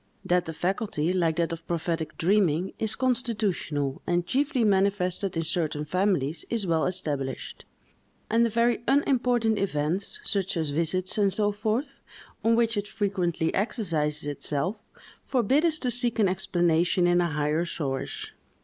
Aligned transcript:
That 0.25 0.45
the 0.47 0.53
faculty, 0.53 1.13
like 1.13 1.35
that 1.35 1.51
of 1.51 1.67
prophetic 1.67 2.17
dreaming, 2.17 2.73
is 2.79 2.95
constitutional, 2.95 4.01
and 4.07 4.25
chiefly 4.25 4.63
manifested 4.63 5.37
in 5.37 5.43
certain 5.43 5.85
families, 5.85 6.43
is 6.49 6.65
well 6.65 6.87
established; 6.87 7.65
and 8.27 8.43
the 8.43 8.49
very 8.49 8.81
unimportant 8.87 9.59
events, 9.59 10.19
such 10.25 10.57
as 10.57 10.71
visits, 10.71 11.19
and 11.19 11.31
so 11.31 11.51
forth, 11.51 12.01
on 12.43 12.55
which 12.55 12.77
it 12.77 12.87
frequently 12.87 13.53
exercises 13.53 14.25
itself, 14.25 14.75
forbid 15.23 15.63
us 15.65 15.77
to 15.77 15.91
seek 15.91 16.17
an 16.17 16.27
explanation 16.27 17.05
in 17.05 17.21
a 17.21 17.29
higher 17.29 17.63
source. 17.63 18.31